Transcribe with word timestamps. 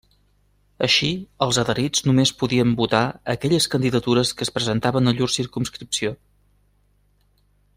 Així, 0.85 1.09
els 1.45 1.59
adherits 1.63 2.05
només 2.07 2.31
podien 2.39 2.73
votar 2.79 3.03
aquelles 3.35 3.67
candidatures 3.75 4.33
que 4.39 4.47
es 4.47 4.53
presentaven 4.57 5.13
a 5.13 5.15
llur 5.19 5.29
circumscripció. 5.35 6.15